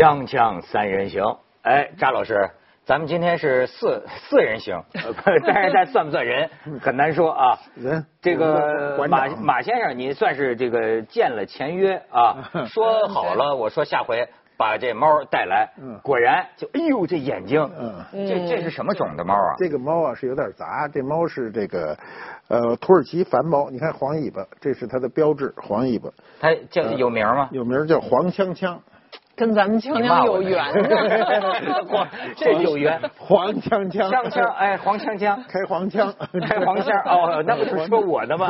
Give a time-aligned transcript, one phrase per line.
[0.00, 1.22] 锵锵三人行，
[1.60, 2.48] 哎，扎老师，
[2.86, 5.12] 咱们今天是四四人行，呃
[5.46, 6.48] 但是咱算不算人？
[6.80, 7.58] 很难说啊。
[7.74, 8.02] 人？
[8.22, 14.26] 这个马马先生，你算是这个见了前约啊， 说好了，我说下回
[14.56, 18.02] 把这猫带来嗯，果然就哎呦这眼睛，嗯。
[18.26, 19.52] 这这是什么种的猫啊？
[19.58, 21.94] 这个猫啊是有点杂，这猫是这个
[22.48, 26.08] 呃土耳其繁猫，你看黄尾巴，这是它的标志，黄尾巴，
[26.40, 27.50] 它叫有名吗？
[27.52, 28.80] 有名叫黄枪枪，
[29.40, 30.62] 跟咱们锵锵 有缘
[31.88, 36.12] 黄这有缘，黄锵锵，锵锵哎，黄锵锵，开黄腔，
[36.46, 38.48] 开黄腔哦，那不是说我的吗？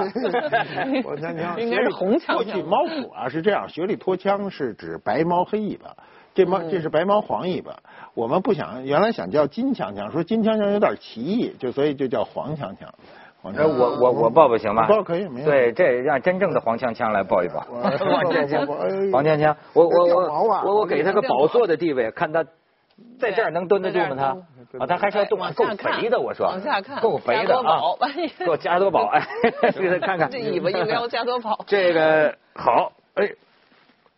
[1.04, 5.94] 黄锵锵， 应该是红枪过去猫谱啊是这样，学里脱枪是指白猫黑尾巴，
[6.34, 7.72] 这猫这是白猫黄尾巴。
[8.14, 12.92] 我们不想原来想叫金锵锵，说金锵锵有点奇异，就所以就叫黄枪枪。
[13.42, 14.86] 黄哎，枪我我我抱抱行吗？
[14.86, 17.60] 报可以没有对，这让真正的黄锵锵来抱一抱。
[17.60, 22.44] 黄锵锵我哎，黄锵锵，我我我我我给他个宝座的地位，看他
[23.18, 24.16] 在这儿能蹲得住吗？
[24.16, 27.98] 他啊，他还是要动够往下看肥的，我说往下看够肥的啊加多宝，
[28.46, 29.26] 够加多宝， 哎，
[29.72, 31.64] 给他看看这尾巴一撩加多宝。
[31.66, 33.30] 这个好，哎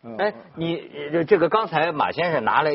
[0.03, 0.83] 嗯哎，你
[1.13, 2.71] 这这个刚才马先生拿了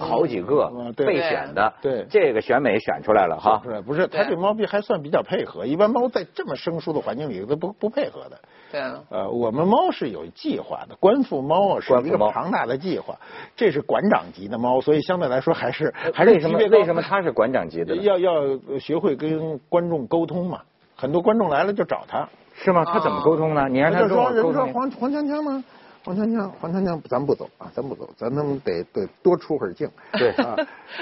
[0.00, 3.70] 好几个嗯对备选的，对这个选美选出来了哈不。
[3.70, 5.66] 是不是，它这猫咪还算比较配合。
[5.66, 8.38] 一般猫在这么生疏的环境里，它不不配合的。
[8.72, 13.14] 对啊，呃，我们猫是有计划的，官复猫啊是一个庞大的计划，
[13.54, 17.94] 这是馆长级的猫，所以相对来说还是还是为什么级别为什么它是馆长级的？
[17.96, 20.60] 要要学会跟观众沟通嘛？
[20.96, 22.84] 很多观众来了就找他，是吗？
[22.84, 23.68] 他怎么沟通呢？
[23.68, 24.64] 你让他跟我就说人沟通。
[24.66, 25.64] 说黄黄锵锵吗？
[26.04, 29.88] 黄锵锵，黄锵锵，咱不走啊，咱不走，咱能得得多出会儿镜。
[30.12, 30.56] 对啊，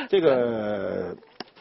[0.08, 1.14] 这个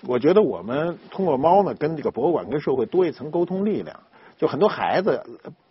[0.07, 3.95] 我觉得我们通过猫呢，跟这个博物馆跟社会多一层沟通力量。
[4.37, 5.19] 就很多孩子，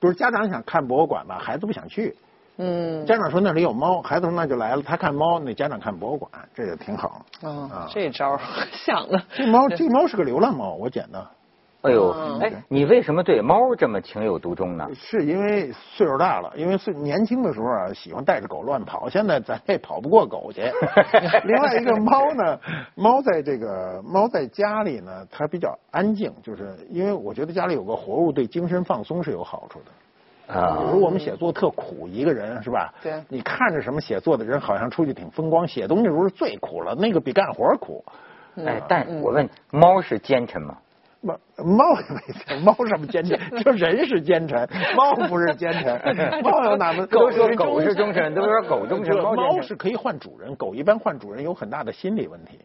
[0.01, 2.17] 不是家长想看博物馆吧，孩子不想去。
[2.57, 4.83] 嗯，家长说那里有猫，孩子说那就来了。
[4.83, 7.25] 他看猫，那家长看博物馆，这也挺好。
[7.43, 8.41] 哦啊，这招儿
[8.73, 9.23] 想的。
[9.35, 11.31] 这猫这猫是个流浪猫，我捡的。
[11.87, 14.89] 哎呦嗯，哎，你为什么对猫这么情有独钟呢？
[14.95, 20.63] 是因为岁数大了，因为岁年轻的时候啊，喜欢带着狗乱跑，现在咱也跑不过狗去。
[21.45, 22.59] 另外一个猫呢，
[22.97, 29.91] 猫在这个猫在家里呢，它比较安静，就是因为我觉得家里有个活物对精神放松是有好处的。
[30.49, 32.95] 啊比如我们写作特苦，一个人是吧？
[33.03, 38.05] 对你看着什么写作的人好像出去挺风光，写东西的时候是最苦了，那个比干活苦。
[38.65, 40.79] 哎，但我问，猫是奸臣吗？
[41.27, 43.39] 猫猫也没奸，猫什么奸臣？
[43.65, 46.01] 就人是奸臣，猫不是奸臣。
[46.43, 47.07] 猫有哪门？
[47.09, 52.61] 都说狗是忠臣，都说狗忠臣，猫是可以换主人，狗一般换主人有很大的心理问题。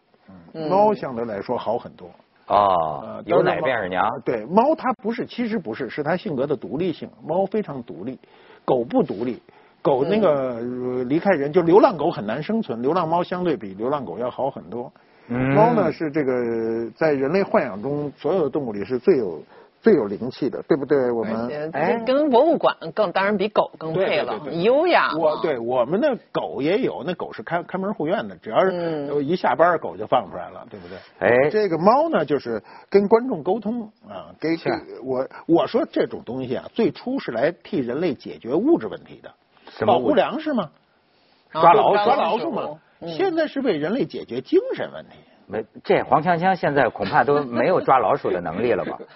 [0.54, 2.08] 嗯，猫相对来说好很多。
[2.48, 4.06] 哦呃，有奶便是娘。
[4.24, 7.08] 对，猫它不是，其实不是，是它性格的独立性。
[7.26, 8.18] 猫非常独立，
[8.64, 9.42] 狗不独立。
[9.80, 14.92] 狗那个呃离开人，就流浪狗很难生存，流浪猫相对比流浪狗要好很多。
[15.28, 15.54] 嗯。
[15.54, 19.42] 猫呢是这个在人类幻想中所有的动物里是最有
[19.80, 21.10] 最有灵气的，对不对？
[21.10, 24.52] 我们哎跟博物馆更，当然比狗更配了，对对。
[24.54, 25.10] 对优雅。
[25.18, 29.26] 我对我们的狗也有，那狗是开开门护院的，只要是嗯。
[29.26, 30.98] 一下班狗就放出来了，对不对？
[31.18, 31.50] 哎。
[31.50, 34.70] 这个猫呢，就是跟观众沟通啊，给给
[35.02, 39.34] 我我说这种东西啊，最初是来替人类解决物质问题的，
[39.84, 40.70] 保护粮食嘛，
[41.50, 42.04] 抓老鼠。
[42.04, 42.52] 抓老鼠。
[42.52, 42.78] 嘛，嗯
[43.08, 45.16] 现在是为人类解决精神问题。
[45.46, 48.98] 没，这黄锵锵现在恐怕都没有抓老鼠的能力了吧？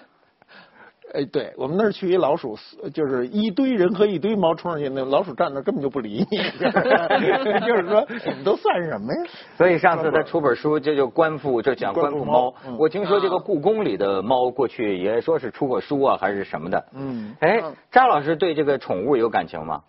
[1.13, 2.57] 哎，对我们那儿去一老鼠，
[2.93, 6.37] 就是一堆人和一堆猫冲上去，那老鼠站那儿根本就不理你，
[7.65, 9.31] 就是说你们都算什么呀？
[9.55, 12.73] 所以上次他出本书，这就官复，就讲官复猫官复猫。
[12.73, 16.85] 嗯我听说这个故宫里的猫过去也说是出过书啊，还是什么的。
[16.91, 19.81] 嗯，哎，张老师对这个宠物有感情吗？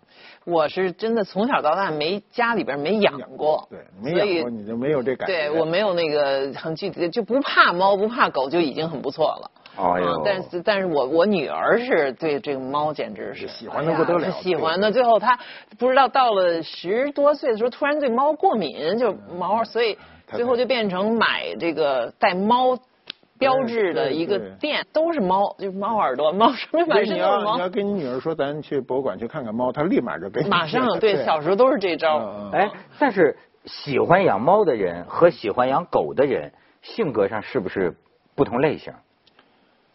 [0.49, 5.33] 我是真的从小到大没家里边没养过，对，没养过你就没有这感觉。
[5.33, 9.51] 对我没有那个很具体的，就不怕猫不怕狗就已经很不错了。
[9.77, 14.91] 哎呦啊但是但是我我女儿是对这个猫简直是喜欢的不得了喜欢的。
[14.91, 15.39] 最后她
[15.77, 19.97] 不知道到了十多岁的时候，突然对猫过敏，就毛，所以
[20.27, 22.77] 最后就变成买这个带猫。
[23.39, 27.69] 标志的一个店都是猫，就是猫耳朵、猫什么，满身都是猫你要。
[27.69, 32.51] 跟你女儿说，咱去博物馆去看看猫，她立马就跟你马上说对，小时候都是这招。
[32.51, 32.69] 哎，
[32.99, 36.51] 但是喜欢养猫的人和喜欢养狗的人，
[36.81, 37.95] 性格上是不是
[38.35, 38.93] 不同类型？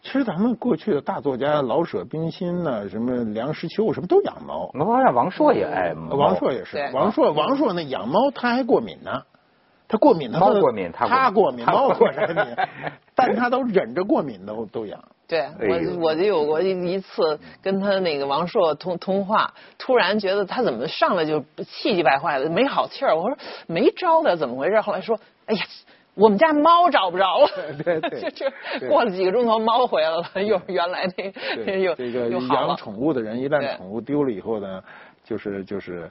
[0.02, 4.70] 其实咱们过去的大作家老舍、冰心呐、什么梁实秋，什么都养猫。
[4.78, 6.14] 我好像王朔也爱猫。
[6.14, 9.22] 王朔也是，王朔王朔那养猫他还过敏呢，
[9.94, 12.56] 他过敏他猫过敏他他过敏过敏，猫过敏
[13.14, 15.02] 但他都忍着过敏都都养。
[15.26, 23.16] 对我我就有过一一次跟他那个王朔通通话，突然觉得他怎么上来就气急败坏的，没好气儿。
[23.16, 24.80] 我说没招的，怎么回事？
[24.80, 25.62] 后来说，哎呀。
[26.16, 27.48] 我们家猫找不着了，
[27.84, 28.46] 对对就就
[28.78, 31.32] 对过了几个钟头，猫回来了，又原来那
[31.64, 32.76] 对 又这个又好了养。
[32.76, 34.80] 宠物的人，一旦宠物丢了以后呢，
[35.24, 36.08] 就是就是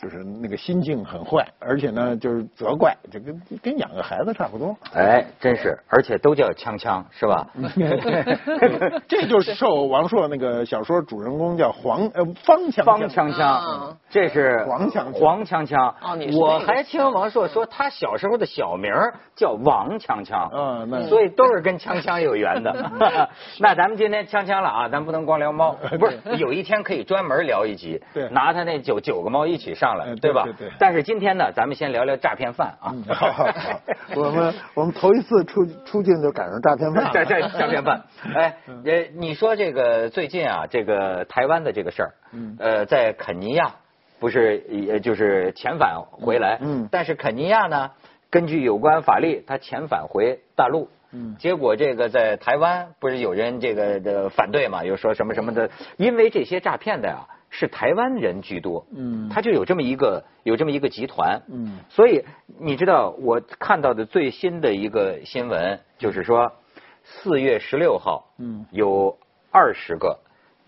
[0.00, 4.76] 就是那个心境很坏，而且呢就是责怪，就跟跟养个孩子差不多。
[4.94, 7.46] 哎，真是，而且都叫锵锵，是吧？
[9.08, 16.36] 这就是受王朔那个小说主人公叫黄呃方锵方锵锵锵啊，这是黄锵锵黄锵锵哦你。
[16.38, 18.92] 我还听王朔说，他小时候的小名
[19.34, 20.48] 叫王锵锵。
[20.52, 22.72] 嗯那所以都是跟锵锵有缘的。
[23.58, 30.42] 那咱们今天锵锵了啊，咱不能光聊猫，不是有一天可以专门聊一集，对拿他那九九个猫一起上来，嗯对吧？
[30.44, 32.92] 对对对但是今天呢，咱们先聊聊诈骗犯啊。
[32.92, 33.80] 嗯好好好，
[34.16, 37.10] 我们 我们头一次出出境就赶上诈骗犯了。
[37.14, 38.02] 诈诈诈骗犯，
[38.34, 43.74] 哎，呃，你说这个最近啊，这个台湾的这个事儿，嗯呃，在肯尼亚
[44.20, 47.90] 不是也就是遣返回来，嗯但是肯尼亚呢，
[48.30, 50.88] 根据有关法律，他遣返回大陆。
[51.10, 59.28] 嗯结果这个在台湾不是有人这个的反对嘛，又说什么什么的，因为这些诈骗的呀是台湾人居多，嗯。
[59.28, 61.78] 他就有这么一个有这么一个集团，嗯。
[61.88, 62.24] 所以
[62.58, 66.52] 你知道我看到的最新的一个新闻，就是说
[67.04, 68.66] 四月十六号，嗯。
[68.70, 69.18] 有
[69.50, 70.18] 二十个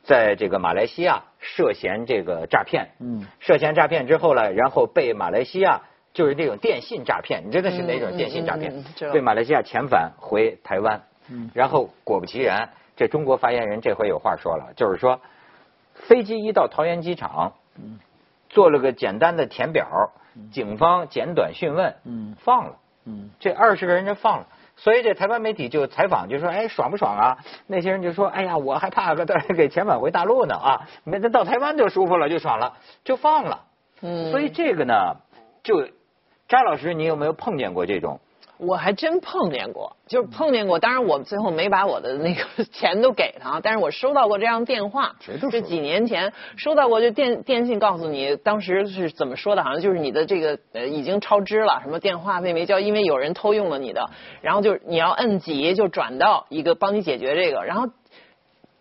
[0.02, 3.26] 在这个马来西亚涉嫌这个诈骗，嗯。
[3.38, 5.82] 涉嫌诈骗之后呢，然后被马来西亚
[6.12, 8.72] 就是那种电信诈骗，你真的是哪种嗯电信诈骗？
[9.12, 11.50] 被马来西亚遣返回台湾，嗯。
[11.54, 15.20] 然后果不其然，这中国发言人这回有话说了，就是说
[16.00, 17.98] 飞机一到桃园机场，嗯
[18.48, 20.10] 做了个简单的填表，
[20.50, 22.76] 警方简短讯问，嗯放了。
[23.06, 24.46] 嗯这二十个人就放了。
[24.76, 27.38] 所以这台湾媒体就采访，就说：“哎，爽不爽啊？”
[27.68, 30.88] 那些人就说：“哎呀，我还怕个 给遣返回大陆呢啊！
[31.04, 33.64] 没那到台湾就舒服了，就爽了，就放了。”
[34.00, 35.16] 嗯所以这个呢，
[35.62, 35.86] 就
[36.48, 38.20] 张老师，你有没有碰见过这种？
[38.60, 40.78] 我还真碰见过，就是碰见过。
[40.78, 45.16] 当然，我最后没把我的那个 钱都给他，但是我收到过这样电话
[45.50, 54.10] 这几年前收到过，就电电信告诉你当时是怎么说的，好像就是你的这个呃已经超支了，什么电话费没交，因为有人偷用了你的，
[54.42, 57.88] 然后就是你要摁几就转到一个帮你解决这个，然后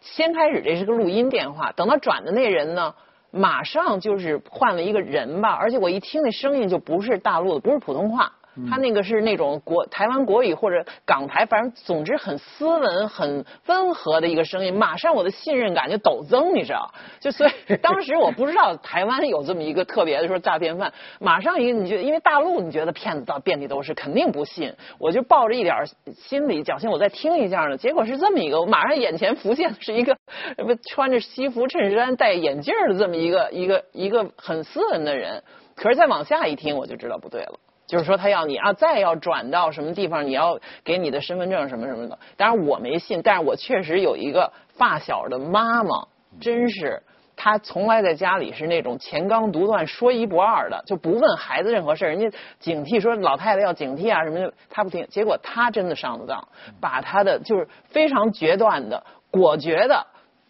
[0.02, 2.96] 先开始这是个录音电话，等到转的那人呢，
[3.32, 8.34] 马上就是换了一个人吧，而且我一听那声音就不是大陆的，不是普通话。
[8.68, 16.92] 他那个是那种国台湾国语或者港台，反正总之很斯文、很温和的一个声音，马上我的信任感就陡增，你知道？
[17.20, 17.52] 就所以
[17.82, 25.86] 当时我不知道台湾有这么一个特别的说诈骗犯，马上一个你觉得因为大陆你觉得骗子到遍地都是，肯定不信，我就抱着一点
[26.16, 30.16] 心理侥幸，我再听一下呢，结果是这么一个，我马上眼前浮现的是一个
[30.58, 35.44] 不穿着西服衬衫、戴眼镜的这么一个一个一个很斯文的人，
[35.76, 37.60] 可是再往下一听，我就知道不对了。
[37.90, 42.20] 就是说他要你啊，再要转到什么地方，你要给你的身份证什么什么的。
[42.38, 46.08] 当然我没信，但是我确实有一个发小的妈妈，
[46.40, 47.02] 真是
[47.36, 55.08] 她从来在家里是那种钱刚独断、说一不二的，就不问孩子任何事人家警惕说老太太要警惕啊什么的，她不听。
[55.08, 56.48] 结果她真的上了当，
[56.80, 60.06] 把她的就是非常决断的、果决的，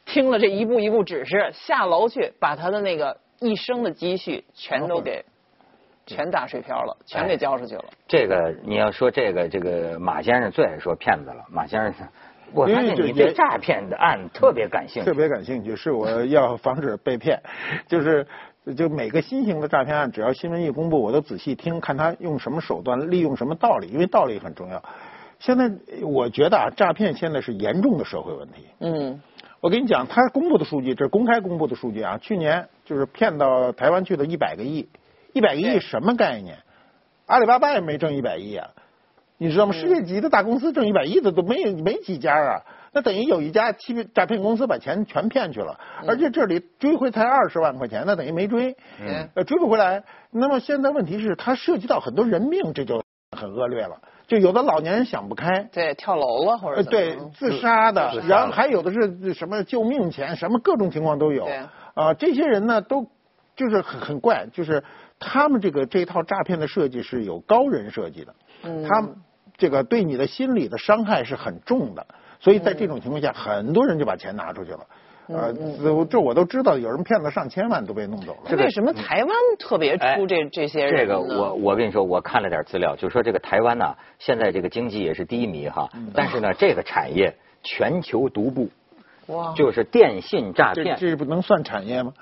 [0.06, 5.24] 听了这一步一步指示，下楼去把她的那个一生的积蓄全都给。
[6.16, 7.86] 全打水漂了，全给交出去了。
[8.08, 12.08] 这个你要说这个这个马先生最爱说骗子了，马先生，
[12.54, 15.16] 我发因为这现你对诈骗的案特别感兴趣特。
[15.16, 17.42] 别感兴趣，是我要防止被骗，
[17.88, 18.26] 就是
[18.76, 24.84] 就每个新型的诈骗案，只要新闻一公布，我都仔细听，看他用什么手段，利用什么道理，因为道理很重要。
[25.40, 25.72] 现在
[26.04, 28.66] 我觉得啊，诈骗现在是严重的社会问题。
[28.80, 29.22] 嗯
[29.62, 34.88] 我跟你讲，他公布的数据，这是公开公布的数据啊，去年就是骗到台湾去的一百个亿，
[35.34, 36.58] 一百个亿什么概念？
[37.26, 38.70] 阿里巴巴也没挣一百亿啊，
[39.38, 39.74] 你知道吗？
[39.74, 49.30] 世界级的大公司挣一百亿的都没没几家啊，那等于有一家欺骗诈骗公司把钱全骗去了，而且这里追回才二十万块钱，那等于没追，嗯。
[49.36, 50.04] 呃，追不回来。
[50.32, 53.04] 那么现在问题是，它涉及到很多人命，这就
[53.38, 54.02] 很恶劣了。
[54.28, 61.46] 就有的老年人想不开，对，跳楼了或者对，自杀的然后还有的是什么救命钱，什么各种情况都有。
[61.46, 61.60] 对。
[61.94, 63.08] 啊，这些人呢，都
[63.56, 64.84] 就是很很怪，就是
[65.20, 68.88] 他们这个这套诈骗的设计是有高人设计的，嗯。
[68.88, 69.16] 他们
[69.58, 72.08] 这个对你的心理的伤害是很重的，
[72.40, 74.80] 所以在这种情况下，很多人就把钱拿出去了。
[75.28, 78.40] 呃，这这我都知道，有人骗了上千万都被弄走了。
[78.50, 88.70] 那为什么台湾特别出这这些人这个我我跟你说，我看了点资料，就说这个台湾呢，现在这个经济也是低迷哈，但是呢，这个产业全球独步，
[89.30, 90.98] 哇，就是电信诈骗。
[91.00, 92.14] 这不能算产业吗？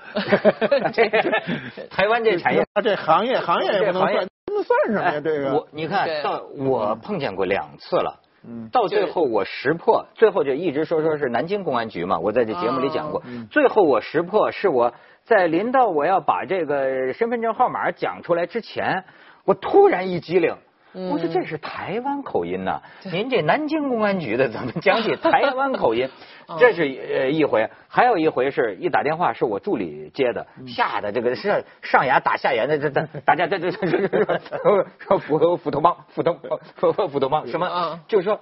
[0.92, 1.08] 这
[1.90, 5.20] 台湾这产业 这行业行业也不能这行业算，这能算什么呀？
[5.20, 8.20] 这个哎我你看到我碰见过两次了。
[8.50, 13.20] 嗯到最后我识破，最后就一直说说是南京公安局嘛，我在这节目里讲过。
[13.26, 19.04] 嗯最后我识破是我在临到我要把这个身份证号码讲出来之前，
[19.44, 20.56] 我突然一激灵。
[20.94, 26.08] 嗯我说这是台湾口音呐、您这南京公安局的怎么讲起台湾口音？
[26.48, 36.38] 哦这是呃一回，还有一回是一打电话是我助理接的，嗯吓得这个是上牙打下牙的，这这大家这这这这这说斧斧头帮斧头
[36.76, 38.40] 斧斧头帮什么嗯，就是说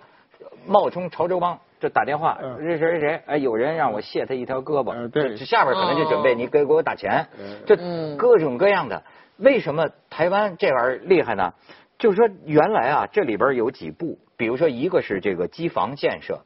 [0.66, 1.58] 冒充潮州帮。
[1.78, 9.02] 就打电话，嗯谁谁谁谁，哎，有人让我卸他一条胳膊，嗯对这下边可能就准备哦你给给我打钱，嗯这嗯各种各样的。
[9.36, 11.52] 为什么台湾这玩意儿厉害呢？
[11.98, 16.42] 就是说原来啊，这里边有几步，比如说一个是这个机房建设，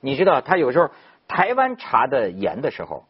[0.00, 0.90] 你知道他有时候
[1.26, 3.04] 台湾查的严的时候，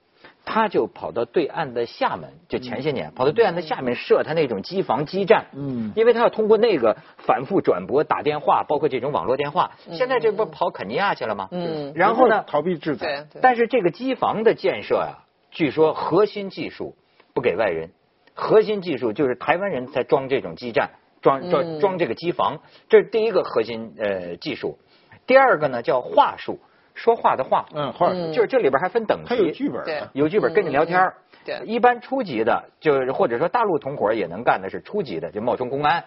[0.47, 11.49] 他就跑到对岸的厦门，就前些年、跑到对岸的厦门设他那种机房基站，嗯因为他要通过那个反复转播打电话，包括这种网络电话，现在这不跑肯尼亚去了吗？
[11.51, 16.97] 嗯然后呢，逃避制裁但是这个机房的建设呀、据说核心技术
[17.35, 17.91] 不给外人，
[18.35, 20.91] 核心技术就是台湾人才装这种基站，
[21.25, 24.79] 装装嗯装这个机房，这是第一个核心呃技术。
[25.27, 26.61] 第二个呢叫话术，
[26.95, 31.11] 说话的话，嗯，话嗯就是这里边还分等级，他有剧本有剧本跟你聊天
[31.47, 36.05] 对一般初级的，就是或者说大陆同伙也能干的是初级的，就冒充公安。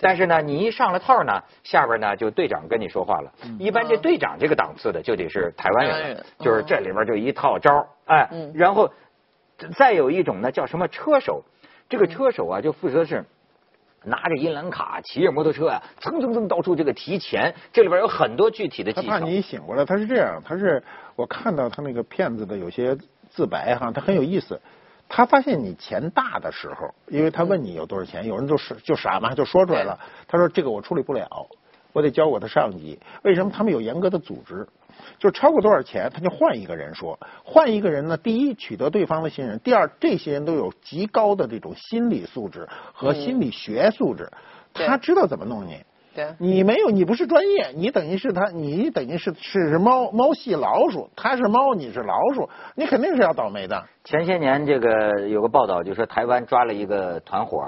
[0.00, 3.30] 但是呢，你一上了套呢，下边呢就队长跟你说话了。
[3.58, 8.90] 一般这队长这个档次的就得是台湾人就是这里边就一套招儿哎嗯，然后
[9.76, 11.44] 再有一种呢叫什么车手，
[11.90, 13.26] 这个车手啊就负责是。
[14.04, 19.12] 拿着银兰卡，骑着摩托车啊，蹭蹭蹭到处这个提钱，这里边有很多具体的技巧。
[19.12, 20.82] 他怕你醒过来，他是这样，他是
[21.16, 22.96] 我看到他那个骗子的有些
[23.30, 24.60] 自白哈，他很有意思。
[25.08, 29.98] 他发现你钱大的时候，因为他问你有多少钱，有人就是就傻嘛，就说出来了。
[30.26, 31.46] 他说这个我处理不了，
[31.94, 32.98] 我得教我的上级。
[33.22, 33.50] 为什么？
[33.50, 34.66] 他们有严格的组织，
[35.18, 44.30] 就超过多少钱，他就换一个人说，换一个人呢，第一取得对方的信任，第二这些人都有极高的这种心理素质和心理学素质，
[44.74, 45.78] 对他知道怎么弄你。
[46.14, 53.84] 对，你没有，你不是专业，你等于是他，你等于是是是猫猫戏老鼠，他是猫，你是老鼠，你肯定是要倒霉的。
[54.04, 57.64] 前些年这个有个报道，就说台湾抓了一个团伙，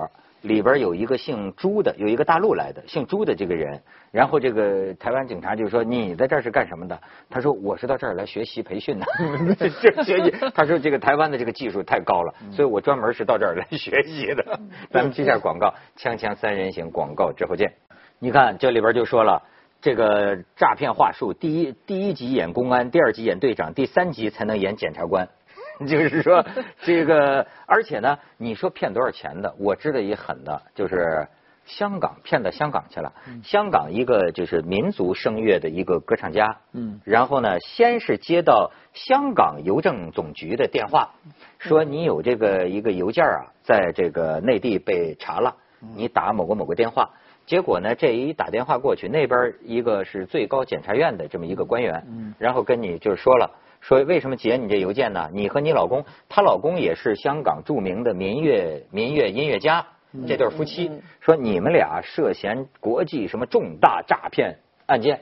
[0.46, 7.00] 里边有一个姓朱的，有一个大陆来的姓朱的这个人，然后这个台湾警察就说你在这儿是干什么的？
[7.28, 9.06] 他说我是到这儿来学习培训的，
[9.58, 10.34] 这学习。
[10.54, 14.60] 他说这个台湾的这个技术太高了，所以我专门是到这儿来学习的。
[14.90, 17.74] 咱们接下广告，锵锵三人行广告之后见。
[18.18, 19.42] 你看这里边就说了。
[19.82, 25.28] 这个诈骗话术，第一第一集演公安，第二集演队长，第三集才能演检察官。
[25.86, 26.44] 就是说，
[26.82, 31.28] 这个，而且呢，你说骗多少钱的，我知道也狠的，就是
[31.66, 33.12] 香港骗到香港去了。
[33.42, 41.10] 香港一个就是民族声乐的一个歌唱家，嗯然后呢，先是接到香港邮政总局的电话，
[41.58, 45.56] 说你有这个一个邮件啊，在这个内地被查了，
[45.96, 47.10] 你打某个某个电话。
[47.46, 55.30] 结果呢，这一打电话过去，那边一个是最高检察院的这么一个官员，嗯然后跟你就是说了，说为什么截你这邮件呢？
[55.32, 59.86] 你和你老公，她老公也是香港著名的民乐民乐音乐家，
[60.26, 60.90] 这对夫妻，
[61.20, 65.20] 说你们俩涉嫌国际什么重大诈骗案件，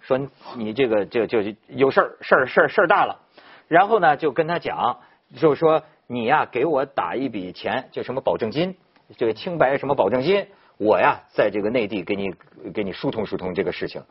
[0.00, 0.18] 说
[0.56, 3.20] 你这个就就有事儿事儿事儿事儿大了，
[3.68, 4.98] 然后呢就跟他讲，
[5.36, 8.76] 就说你呀给我打一笔钱，就什么保证金，
[9.16, 10.46] 这个清白什么保证金。
[10.76, 12.34] 我呀，在这个内地给你
[12.72, 14.02] 给你疏通疏通这个事情，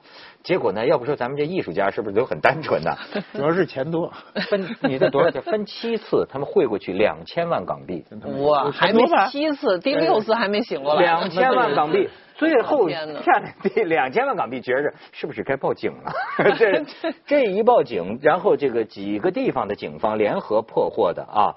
[0.44, 2.96] 结果呢，要不说咱们这艺术家是不是都很单纯呢？
[3.34, 4.12] 主要是钱多，
[4.50, 5.42] 分你这多少钱？
[5.44, 8.06] 分七次，他们汇过去两千万港币，
[8.40, 13.20] 哇，还没七次，第六次还没醒过来，两千万港币，最后天哪。
[13.20, 16.14] 骗了这两千万港币，觉着是不是该报警了？
[16.58, 16.86] 这
[17.26, 21.56] 这一报警，然后这个几个地方的警方联合破获的啊，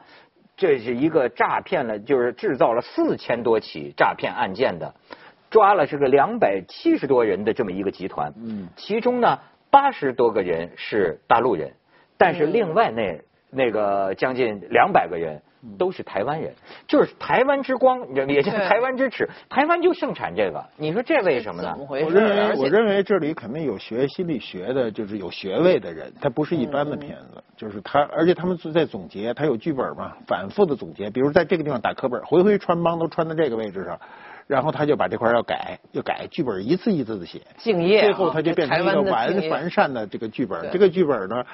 [0.56, 4.94] 这是一个诈骗了，就是制造了四千多起诈骗案件的，
[5.50, 8.68] 抓了是个两百七十多人的这么一个集团，嗯。
[8.74, 9.38] 其中呢
[9.70, 11.74] 八十多个人是大陆人，
[12.16, 12.52] 但是嗯。
[12.52, 13.20] 另外那
[13.50, 15.42] 那个将近两百个人
[15.78, 16.54] 都是台湾人，
[16.86, 18.00] 就是台湾之光？
[18.28, 18.66] 也叫对。
[18.66, 21.70] 台湾之耻，台湾就盛产这个，你说这为什么呢？
[21.70, 21.78] 怎？
[21.78, 33.98] 么回我认为我认为这里肯定有学心理学的，就是有学位的人，他不是一般的骗子，就是他，而且他们是在总结，他有剧本嘛，反复的总结，比如在这个地方打课本，回回穿帮都穿到这个位置上，
[34.46, 40.70] 然后他就把这块要改，要改剧本，一次一次的写，敬业啊最后他就变成一个完完善的这个剧本。
[40.70, 41.44] 这个剧本呢，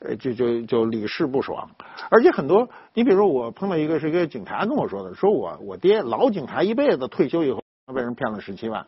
[0.00, 1.68] 呃，就就就屡试不爽，
[2.10, 7.62] 而且很多，你比如说我碰到一个是一个警察跟我说的，说我我爹老警察一辈子退休以后
[7.94, 8.86] 被人骗了十七万，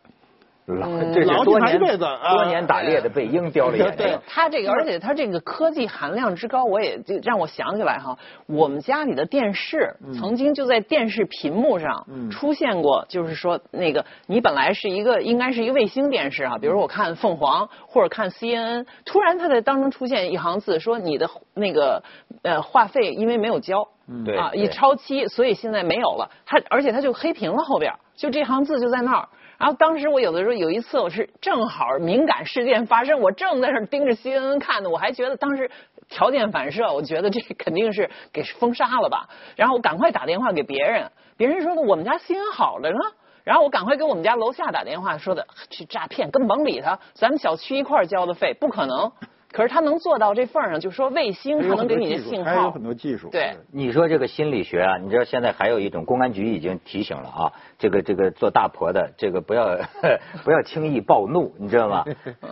[0.67, 4.19] 老嗯这是多年辈子啊多年打猎的被鹰叼了眼对睛。
[4.27, 22.03] 他这个，而且他这个科技含量之高，我也就让我想起来哈，我们家里的电视曾经就在电视屏幕上嗯出现过，就是说那个你本来是一个应该是一个卫星电视啊，比如说我看凤凰或者看 CNN，突然它在当中出现一行字说你的那个
[22.43, 23.87] 呃话费因为没有交。
[24.07, 26.31] 啊，对啊，已超期，所以现在没有了。
[26.45, 29.27] 它而且它就黑屏了后边儿，就这行字就在那儿。
[29.57, 35.69] 然后当时我有的时候有一次我是正好敏感事件发生，我正在那盯着 CNN 看呢，我还觉得当时
[36.07, 39.27] 条件反射，我觉得这肯定是给封杀了吧。
[39.55, 42.99] 然后我赶快打电话给别人，别人说的我们家 CNN 好着呢。
[43.43, 49.11] 然后我赶快给我们家楼下打电话，说的去诈骗，根本甭理他，咱们小区一块儿交的费，不可能。
[49.51, 53.29] 可是他能做到这份儿上，就说卫星他能给你的信还有号很多技术。
[53.29, 59.77] 对你说这个心理学啊，你知道现在还有一种公安局已经提醒了啊，这个这个做大婆的这个不要
[60.43, 62.03] 不要轻易暴怒，你知道吗？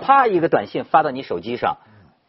[0.02, 1.78] 啪一个短信发到你手机上，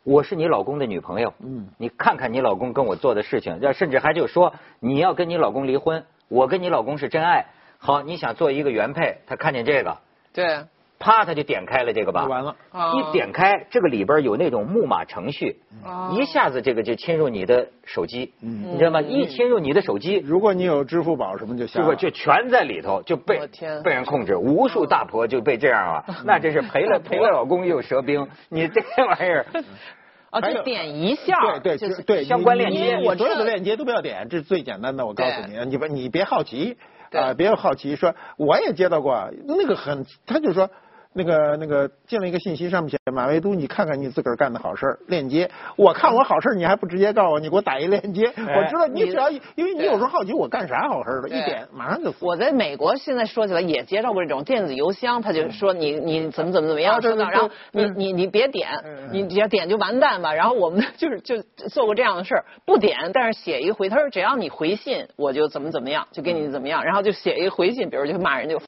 [0.03, 7.47] 我是你老公的女朋友，嗯你看看你老公跟我做的事情，要甚至还就说你要跟你老公离婚，我跟你老公是真爱，
[7.79, 9.99] 好，你想做一个原配，他看见这个，
[10.33, 10.65] 对。
[10.99, 12.57] 啪他就点开了这个吧，就完了。
[12.71, 19.01] 啊一点开这个里边有那种木马程序，哦一下子这个就侵入你的手机，嗯你知道吗？
[19.03, 23.41] 一侵入你的手机，如果你有支付宝什么就下就全在里头，就被
[23.85, 29.47] 被人控制，无数大婆就被这样啊， 那真是赔了赔了老公又折兵，你这玩意儿，
[30.31, 35.05] 啊，就点一下，对对对，相关链接我所有的链接都不要点，这是最简单的。
[35.05, 36.77] 我告诉你，你别你别好奇
[37.11, 37.95] 对啊，别好奇。
[37.97, 40.71] 说我也接到过那个很，他就说。
[41.17, 45.51] 那个那个进了一个信息，上面写马未都，你看看你自个儿干的好事儿，链接。
[45.75, 52.13] 我看我好事儿，你还不直接告诉我，你给我打一链接，我知道你你只要因为你有时候好奇我干啥好事儿了，一点马上就。
[52.21, 60.35] 我在美国现在说起来也接到过这种电子邮箱，他就说你你怎么怎么怎么样，然后你你你别点嗯，你只要点就完蛋吧。
[60.35, 68.61] 然后我们就是就做过这样的事儿，不点，但是写一个回，他说只要你回信，我就怎么怎么样，就给你怎么样，然后就写一个回信，比如就骂人就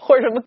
[0.00, 0.42] 或者什么，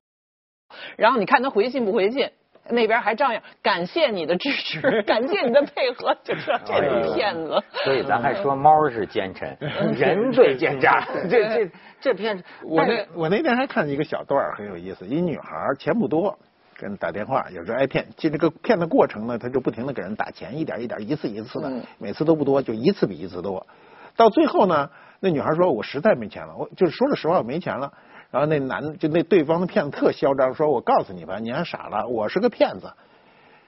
[0.98, 2.30] 然后你看他回信不回信。
[2.70, 7.62] 那边还照样感谢你的支持， 感谢你的配合，就知道这种骗子。
[7.84, 16.40] 所以咱还说猫是奸臣，人最奸诈， 这这这骗子，我那我那天还看一个小段儿很有意思，一女孩儿钱不多，
[16.80, 18.08] 给人打电话，有时候挨骗。
[18.16, 23.68] 就这个骗的过程呢，他就不停的给人打钱，一点一点，一次一次的，嗯每次都不多，就一次比一次多。
[24.16, 27.92] 到最后呢，那女孩说：“我实在没钱了，我就是说了实话，我没钱了。”
[28.34, 32.91] 然后那男就那对方的骗子特嚣张，说：“我告诉你吧，你还傻了，我是个骗子。”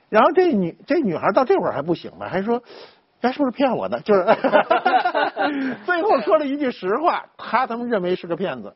[0.09, 2.63] 然后这女这女孩到这会儿还不醒吧，还说。
[3.21, 3.99] 他是不是骗我的？
[4.01, 4.23] 就是
[5.85, 8.75] 最后说了一句实话，他他们认为是个骗子，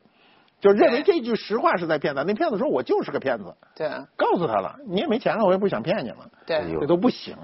[0.59, 2.21] 就认为这句实话是在骗他。
[2.21, 3.51] 那骗子说：“我就是个骗子。
[3.75, 6.29] 对”告诉他了，你也没钱了，我也不想骗你了。
[6.45, 7.35] 对这都不行。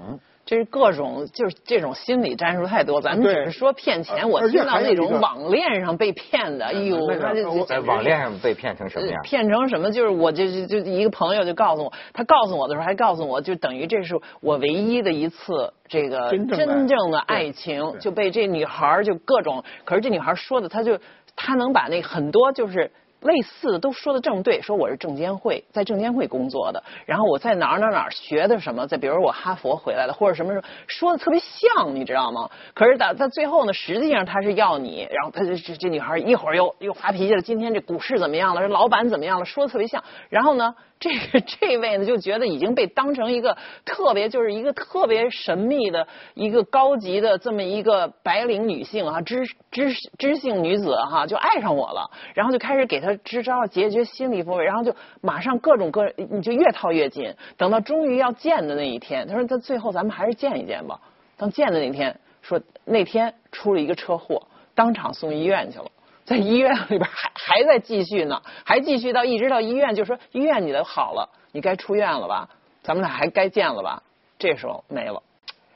[0.46, 9.22] 这是各种就是这种心理战术太多，咱们只是说骗钱，我听到那种网恋上被骗的，哎呦，那在网恋上被骗成什么样呃？
[9.24, 9.90] 骗成什么？
[9.90, 20.96] 就是我就就就一个朋友就告诉我，他告诉我的时候还告诉我，就等于这是我唯一的一次这个真正的真正的爱情，就被这女孩儿就各种，可是这女孩儿说的，她就
[21.34, 22.92] 她能把那很多就是。
[23.26, 32.48] 类似的都说的正对，说我是证监会，在证监会工作的，然后我在哪儿哪儿哪儿学的什么，在比如我哈佛回来的，或者什么什么，说的特别像，你知道吗？
[32.74, 38.60] 可是到到最后呢，实际上他是要你，然后他这这这女孩一会儿又又发脾气了，今天这股市怎么样了？
[38.62, 39.44] 这老板怎么样了？
[39.44, 61.00] 说的特别像，然后呢， 这个这位呢就觉得已经被当成一个特别就是一个特别神秘的一个高级的这么一个白领女性哈、知知知性女子哈、就爱上我了，然后就开始给她支招解决心理风味，然后就马上各种各你就越套越紧，等到终于要见的那一天，他说他最后咱们还是见一见吧。
[61.36, 65.86] 当见的那天，说那天出了一个车祸，当场送医院去了。
[66.24, 72.48] 在医院里边还还在继续呢，还继续到一直到医院，就说医院你的好了，你该出院了吧，
[72.82, 74.02] 咱们俩还该见了吧？
[74.38, 75.22] 这时候没了，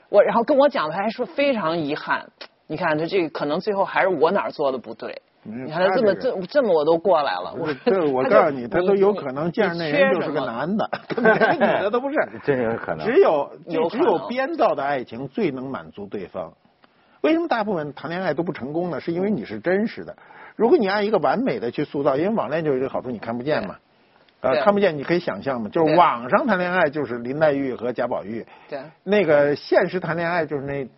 [0.09, 2.29] 我然后跟我讲的还说非常遗憾，
[2.67, 5.21] 你看他这个可能最后还是我哪儿做的不对。
[5.43, 12.15] 嗯你看他这么这这这么我都过来了，我这我他告诉你，他都有可能见着那人就是个男的， 根本连女的都不是。
[12.45, 13.05] 真有可能。
[13.05, 13.51] 只有
[13.89, 16.53] 只有编造的爱情最能满足对方。
[17.21, 18.99] 为什么大部分谈恋爱都不成功呢？
[18.99, 20.15] 是因为你是真实的，
[20.55, 23.77] 如果你按一个完美的去塑造，因为网恋就有一个好处，你看不见嘛，
[24.41, 30.89] 呃，看不见你可以想象嘛，就是网上谈恋爱就是林黛玉和贾宝玉，对那个现实谈恋爱就是那呃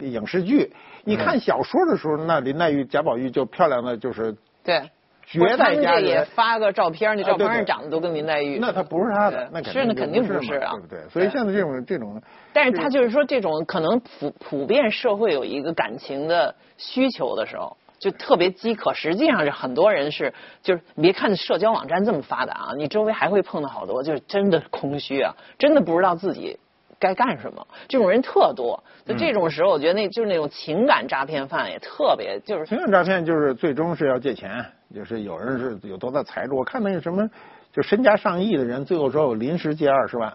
[0.00, 0.72] 影视剧，
[1.04, 4.90] 你看小说的时候，那林黛玉、贾宝玉就漂亮的就是对。
[5.30, 6.24] 绝代佳人。
[6.34, 8.58] 发个照片，那照片上长得都跟林黛玉。
[8.58, 11.00] 那他不是他的，那是那肯定不是啊对不对？
[11.10, 12.22] 所以现在这种这种，
[12.54, 18.94] 但是他就是说，这种可能普普遍社会有一个感情的需求的时候，就特别饥渴。
[18.94, 26.58] 实际上是很多人是，就是你别看社交网站这么发达啊，你周围还会碰到好多就是真的空虚啊，真的不知道自己
[26.98, 28.82] 该干什么，这种人特多。
[29.06, 37.28] 就这种时候，我觉得那就是那种情感诈骗犯也特别，就是情感诈骗就是最终是要借钱，就是有人是有多大财主，我看那个什么，
[37.72, 40.32] 就身家上亿的人，最后说我临时借二十万，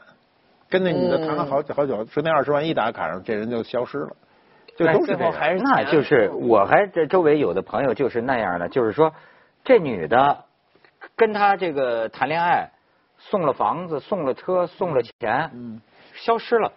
[0.69, 4.15] 跟那女的谈了好久好久，说那二十万一打卡上，这人就消失了，
[4.76, 5.34] 就都是最后这样。
[5.34, 9.13] 还是那就是我还这周围有的朋友就是那样的，就是说
[9.63, 10.45] 这女的
[11.15, 12.71] 跟他这个谈恋爱，
[13.19, 15.82] 送了房子，送了车，送了钱，嗯
[16.24, 16.72] 消失了。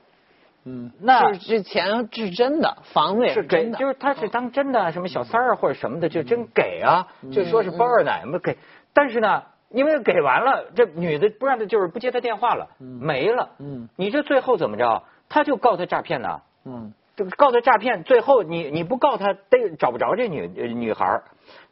[0.64, 7.30] 嗯，那就是这钱是真的，房子也是，真的，就是他是当真的，什么小三儿或者什么的，就真给啊，嗯。
[7.30, 8.56] 就说是包二奶嘛给，
[8.92, 13.88] 但是呢，因为给完了，这女的不让他就是不接他电话了，没了，嗯。
[13.94, 15.04] 你这最后怎么着？
[15.28, 16.92] 他就告他诈骗呢，嗯。
[17.14, 21.22] 这个告他诈骗，最后你你不告他，得找不着这女呃女孩儿。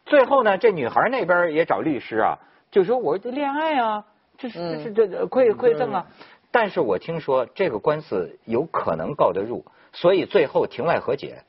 [0.07, 2.39] 最后呢，这女孩那边也找律师啊，
[2.71, 4.05] 就说我这恋爱啊，
[4.39, 6.07] 这是这是这这馈馈赠啊。
[6.55, 11.43] 但是我听说这个官司有可能告得入，所以最后庭外和解，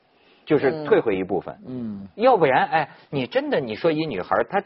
[0.48, 1.56] 就是退回一部分。
[1.68, 4.64] 嗯，要不然，哎，你真的你说一女孩儿她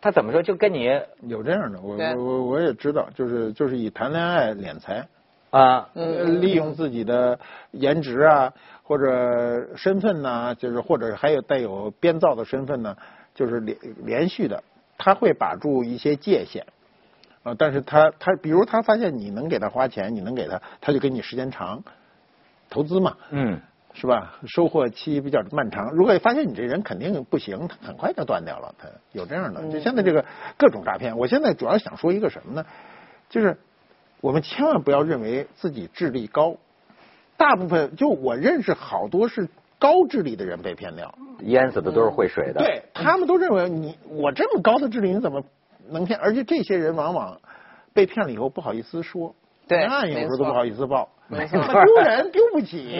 [0.00, 0.84] 她怎么说就跟你
[1.22, 5.04] 有这样的，我我我我也知道，就是就是以谈恋爱敛财，
[5.50, 5.88] 啊。
[5.94, 7.36] 利用自己的
[7.72, 8.52] 颜值啊，
[8.84, 12.96] 或者身份呐、就是或者还有带有编造的身份呢，
[13.34, 14.62] 就是连连续的，
[14.96, 16.64] 他会把住一些界限。
[17.46, 21.84] 啊，但是他他比如他发现你能给他花钱，你能给他，他就给你时间长，
[22.68, 23.60] 投资嘛，嗯
[23.94, 24.34] 是吧？
[24.48, 25.92] 收获期比较漫长。
[25.92, 28.74] 如果发现你这人肯定不行，他很快就断掉了。
[28.76, 30.24] 他有这样的，就现在这个
[30.58, 31.16] 各种诈骗。
[31.16, 32.66] 我现在主要想说一个什么呢？
[33.30, 33.56] 就是
[34.20, 36.56] 我们千万不要认为自己智力高，
[37.36, 42.58] 大部分就我认识好多是高智力的人被骗掉，淹死的都是会水的。
[42.58, 45.44] 对他们都认为你我这么高的智力你怎么
[45.90, 46.18] 能骗？
[46.18, 47.38] 而且这些人往往
[47.94, 49.34] 被骗了以后不好意思说，
[49.68, 52.96] 对连案有时候都不好意思报，没错那丢人丢不起，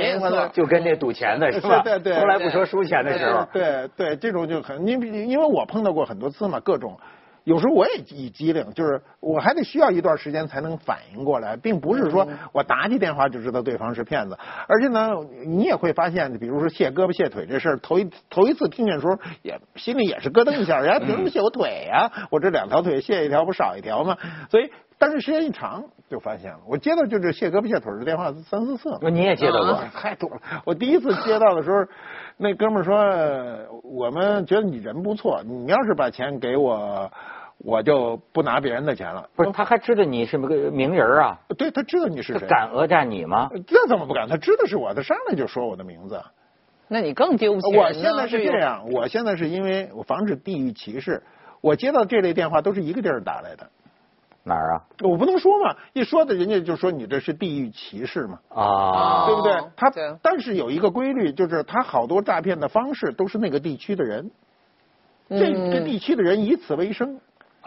[0.53, 1.81] 就跟那赌钱的是吧？
[1.85, 3.47] 对对对从来不说输钱的时候。
[3.53, 6.99] 对对，这种就很，因为因为我碰到过很多次嘛，各种，
[7.47, 15.13] 有时候我也一机灵，就是我还得需要一段时间才能反应过来，并不是说我打起电话就知道对方是骗子，而且呢，
[15.47, 24.17] 你也会发现，比如说卸胳膊卸腿这事儿，头一头一次听见的时候，也心里也是咯噔一下，人家凭什么卸我腿呀、我这两条腿卸一条不少一条吗？
[24.51, 29.09] 所以，但是时间一长就发现了，我接到就是卸胳膊卸腿的电话三四次了。
[29.09, 29.85] 你也接到过？
[29.95, 30.41] 太多了。
[30.65, 31.77] 我第一次接到的时候，
[32.39, 37.11] 那哥们儿说，我们觉得你人不错，你要是把钱给我，
[37.67, 39.29] 我就不拿别人的钱了。
[39.35, 41.37] 不是，他还知道你是个名人啊？
[41.59, 43.51] 对他知道你是他谁，敢讹诈你吗？
[43.67, 44.29] 这怎么不敢？
[44.29, 46.23] 他知道是我，他上来就说我的名字。
[46.87, 51.25] 那你更丢不起我现在是这，样，我现在是因为我防止地域歧视，
[51.61, 53.69] 我接到这类电话都是一个地儿打来的。
[54.45, 54.87] 哪儿啊？
[55.01, 58.39] 我不能说嘛，一说的人家就说你这是地域歧视嘛。
[58.51, 59.73] 啊，对不对哦？
[59.75, 64.31] 他对但是有一个规律，就是他好多诈骗的方式都是那个地区的人，
[65.31, 67.19] 嗯这个地区的人以此为生。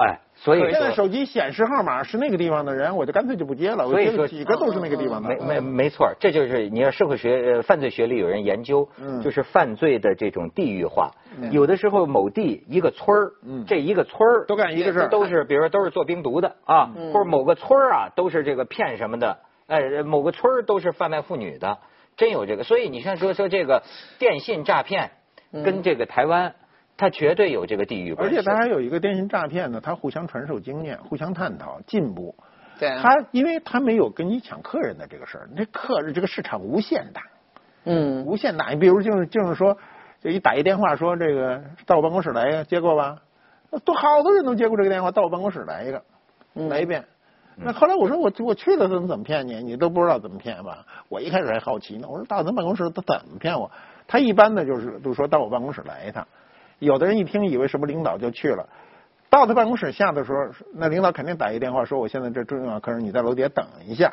[0.02, 3.86] 哎，所以现在，手机显示号码是那个地方的人，我就干脆就不接了。
[3.86, 5.28] 所以说几个都是那个地方的。
[5.28, 11.12] 没没没错，这就是你要社会学、呃犯罪学里有人研究，嗯就是犯罪的这种地域化。
[11.38, 21.78] 嗯有的时候某地一个村儿，嗯这一个村儿都干一个事儿都是比如说都是做冰毒的啊，嗯或者某个村儿啊都是这个骗什么的，呃，某个村儿都是贩卖妇女的，
[22.16, 22.64] 真有这个。
[22.64, 23.84] 所以你像说说这个
[24.18, 25.12] 电信诈骗
[25.52, 26.56] 嗯跟这个台湾，
[27.00, 28.36] 它绝对有这个地域关系。
[28.36, 32.36] 而且他还有一个电信诈骗呢，他互相传授经验，互相探讨进步。
[32.78, 37.22] 对，他因为他没有跟你抢客人的这个事儿，这客这个市场无限大。
[37.86, 38.72] 嗯无限大。
[38.72, 39.78] 你比如就是就是说，
[40.22, 43.22] 就一打一电话说这个到我办公室来一个，接过吧？
[43.86, 46.04] 都好多人都接过这个电话，到我办公室来一个，
[46.54, 47.06] 来一遍。
[47.56, 49.64] 那后来我说我我去了，怎么怎么骗你？
[49.64, 50.86] 你都不知道怎么骗吧？
[51.08, 53.72] 我一开始还好奇呢，我说到咱办公室他怎么骗我？
[54.08, 56.28] 他一般的就是就说到我办公室来一趟，
[56.80, 58.68] 有的人一听以为什么领导就去了。
[59.30, 64.12] 到他办公室下的时候，那领导肯定打一电话说：“我现在这重要客人，你在楼底下等一下。”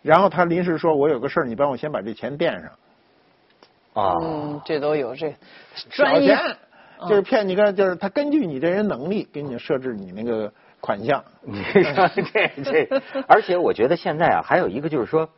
[0.00, 2.70] 然后他临时说：“我有个事儿，你帮我先把这钱垫上。”
[3.94, 5.30] 啊，嗯，这都有这
[5.74, 6.56] 小专业钱，
[7.08, 11.24] 就是骗你个，就是他根据你这人能力给你设置你那个款项。
[11.42, 15.28] 你说 这这，而且我觉得现在啊，还有一个就是说，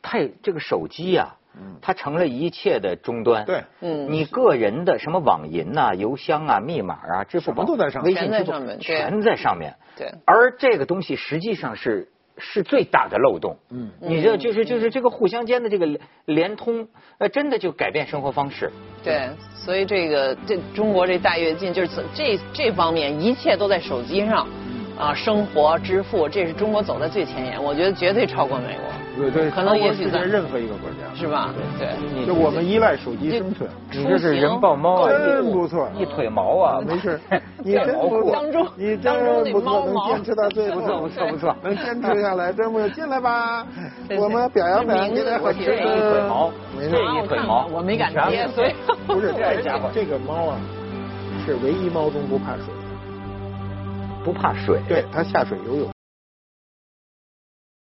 [0.00, 1.34] 太这个手机啊，
[1.80, 3.44] 它成了一切的终端。
[3.44, 3.62] 对。
[3.80, 4.10] 嗯。
[4.10, 8.14] 你个人的什么网银呐、邮箱啊、密码啊、支付宝都在上面。
[8.14, 9.74] 微信、全在支付上面全在上面。
[9.96, 10.12] 对。
[10.24, 13.56] 而这个东西实际上是是最大的漏洞。
[13.70, 13.90] 嗯。
[14.00, 16.88] 你这就是就是这个互相间的这个连连通，
[17.18, 18.70] 呃，真的就改变生活方式。
[19.02, 24.48] 对，所以这个这中国这大跃进就是这这方面一切都在手机上，
[24.98, 31.50] 啊，生活支付，这是中国走在最前沿，我觉得绝对超过美国，对对，可能也许在任何一个国家，是吧？
[31.78, 31.88] 对。
[32.14, 33.68] 对就我们依赖手机生存。
[33.90, 37.18] 你这是人抱猫啊，真不错一腿毛啊，没事，
[37.64, 39.12] 你真不错，当中你真
[39.52, 42.88] 不错，能坚持到最后，不错不错不错能坚持下来，真不错。
[42.90, 43.66] 进来吧
[44.16, 46.50] 我们表扬表扬，名字给点好吃这一腿毛。
[46.78, 48.72] 没这，啊一腿毛，我没敢接，所以
[49.08, 50.56] 不是这家伙这个猫啊，
[51.44, 52.83] 是唯一猫中不怕水的。
[54.24, 54.80] 不怕水。
[54.88, 55.93] 对，他下水游泳。